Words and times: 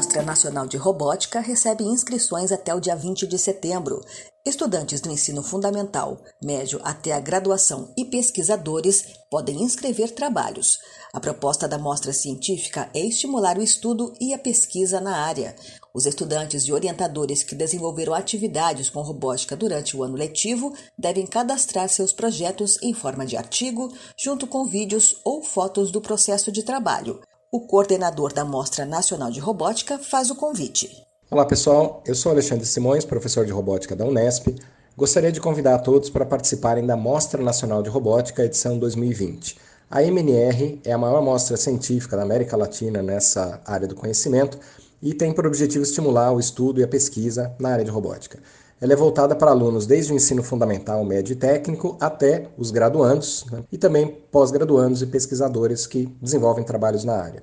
Mostra 0.00 0.22
Nacional 0.22 0.66
de 0.66 0.78
Robótica 0.78 1.40
recebe 1.40 1.84
inscrições 1.84 2.50
até 2.50 2.74
o 2.74 2.80
dia 2.80 2.96
20 2.96 3.26
de 3.26 3.36
setembro. 3.36 4.02
Estudantes 4.46 4.98
do 4.98 5.10
ensino 5.10 5.42
fundamental, 5.42 6.16
médio 6.42 6.80
até 6.82 7.12
a 7.12 7.20
graduação 7.20 7.92
e 7.98 8.06
pesquisadores 8.06 9.04
podem 9.30 9.62
inscrever 9.62 10.12
trabalhos. 10.12 10.78
A 11.12 11.20
proposta 11.20 11.68
da 11.68 11.76
mostra 11.76 12.14
científica 12.14 12.88
é 12.94 13.00
estimular 13.00 13.58
o 13.58 13.62
estudo 13.62 14.14
e 14.18 14.32
a 14.32 14.38
pesquisa 14.38 15.02
na 15.02 15.18
área. 15.18 15.54
Os 15.92 16.06
estudantes 16.06 16.62
e 16.62 16.72
orientadores 16.72 17.42
que 17.42 17.54
desenvolveram 17.54 18.14
atividades 18.14 18.88
com 18.88 19.02
robótica 19.02 19.54
durante 19.54 19.94
o 19.94 20.02
ano 20.02 20.16
letivo 20.16 20.72
devem 20.96 21.26
cadastrar 21.26 21.90
seus 21.90 22.10
projetos 22.10 22.78
em 22.82 22.94
forma 22.94 23.26
de 23.26 23.36
artigo, 23.36 23.92
junto 24.18 24.46
com 24.46 24.64
vídeos 24.64 25.20
ou 25.22 25.42
fotos 25.42 25.90
do 25.90 26.00
processo 26.00 26.50
de 26.50 26.62
trabalho. 26.62 27.20
O 27.52 27.58
coordenador 27.58 28.32
da 28.32 28.44
Mostra 28.44 28.86
Nacional 28.86 29.28
de 29.28 29.40
Robótica 29.40 29.98
faz 29.98 30.30
o 30.30 30.36
convite. 30.36 30.88
Olá 31.28 31.44
pessoal, 31.44 32.00
eu 32.06 32.14
sou 32.14 32.30
Alexandre 32.30 32.64
Simões, 32.64 33.04
professor 33.04 33.44
de 33.44 33.50
robótica 33.50 33.96
da 33.96 34.04
Unesp. 34.04 34.54
Gostaria 34.96 35.32
de 35.32 35.40
convidar 35.40 35.74
a 35.74 35.78
todos 35.80 36.08
para 36.08 36.24
participarem 36.24 36.86
da 36.86 36.96
Mostra 36.96 37.42
Nacional 37.42 37.82
de 37.82 37.90
Robótica 37.90 38.44
edição 38.44 38.78
2020. 38.78 39.58
A 39.90 40.00
MNR 40.00 40.80
é 40.84 40.92
a 40.92 40.98
maior 40.98 41.20
mostra 41.20 41.56
científica 41.56 42.16
da 42.16 42.22
América 42.22 42.56
Latina 42.56 43.02
nessa 43.02 43.60
área 43.66 43.88
do 43.88 43.96
conhecimento 43.96 44.56
e 45.02 45.12
tem 45.12 45.32
por 45.32 45.44
objetivo 45.44 45.82
estimular 45.82 46.30
o 46.30 46.38
estudo 46.38 46.80
e 46.80 46.84
a 46.84 46.88
pesquisa 46.88 47.52
na 47.58 47.70
área 47.70 47.84
de 47.84 47.90
robótica. 47.90 48.38
Ela 48.80 48.94
é 48.94 48.96
voltada 48.96 49.36
para 49.36 49.50
alunos 49.50 49.84
desde 49.84 50.10
o 50.10 50.16
ensino 50.16 50.42
fundamental, 50.42 51.04
médio 51.04 51.34
e 51.34 51.36
técnico 51.36 51.98
até 52.00 52.48
os 52.56 52.70
graduandos 52.70 53.44
né, 53.52 53.62
e 53.70 53.76
também 53.76 54.08
pós-graduandos 54.32 55.02
e 55.02 55.06
pesquisadores 55.06 55.86
que 55.86 56.06
desenvolvem 56.20 56.64
trabalhos 56.64 57.04
na 57.04 57.14
área. 57.14 57.42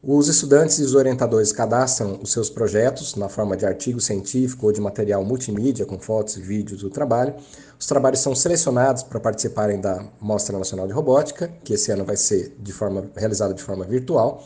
Os 0.00 0.28
estudantes 0.28 0.78
e 0.78 0.82
os 0.82 0.94
orientadores 0.94 1.50
cadastram 1.50 2.20
os 2.22 2.30
seus 2.30 2.48
projetos 2.48 3.16
na 3.16 3.28
forma 3.28 3.56
de 3.56 3.66
artigo 3.66 4.00
científico 4.00 4.66
ou 4.66 4.72
de 4.72 4.80
material 4.80 5.24
multimídia 5.24 5.84
com 5.84 5.98
fotos 5.98 6.36
e 6.36 6.40
vídeos 6.40 6.82
do 6.82 6.90
trabalho. 6.90 7.34
Os 7.76 7.86
trabalhos 7.86 8.20
são 8.20 8.32
selecionados 8.32 9.02
para 9.02 9.18
participarem 9.18 9.80
da 9.80 10.06
Mostra 10.20 10.56
Nacional 10.56 10.86
de 10.86 10.92
Robótica, 10.92 11.50
que 11.64 11.74
esse 11.74 11.90
ano 11.90 12.04
vai 12.04 12.16
ser 12.16 12.54
de 12.60 12.72
forma, 12.72 13.10
realizada 13.16 13.52
de 13.52 13.64
forma 13.64 13.84
virtual, 13.84 14.44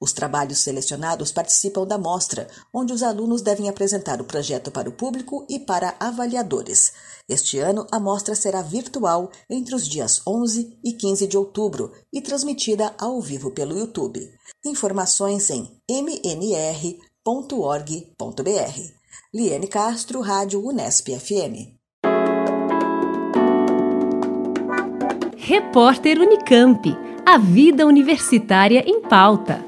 Os 0.00 0.12
trabalhos 0.12 0.60
selecionados 0.60 1.32
participam 1.32 1.84
da 1.84 1.98
mostra, 1.98 2.46
onde 2.72 2.92
os 2.92 3.02
alunos 3.02 3.42
devem 3.42 3.68
apresentar 3.68 4.20
o 4.20 4.24
projeto 4.24 4.70
para 4.70 4.88
o 4.88 4.92
público 4.92 5.44
e 5.48 5.58
para 5.58 5.96
avaliadores. 5.98 6.92
Este 7.28 7.58
ano, 7.58 7.84
a 7.90 7.98
mostra 7.98 8.36
será 8.36 8.62
virtual 8.62 9.30
entre 9.50 9.74
os 9.74 9.88
dias 9.88 10.22
11 10.26 10.78
e 10.84 10.92
15 10.92 11.26
de 11.26 11.36
outubro 11.36 11.92
e 12.12 12.20
transmitida 12.20 12.94
ao 12.96 13.20
vivo 13.20 13.50
pelo 13.50 13.76
YouTube. 13.76 14.30
Informações 14.64 15.50
em 15.50 15.68
mnr.org.br. 15.88 16.98
Liane 19.34 19.66
Castro, 19.66 20.20
Rádio 20.20 20.64
Unesp 20.64 21.08
FM. 21.08 21.76
Repórter 25.36 26.20
Unicamp. 26.20 26.96
A 27.26 27.36
vida 27.36 27.84
universitária 27.84 28.82
em 28.86 29.02
pauta. 29.02 29.67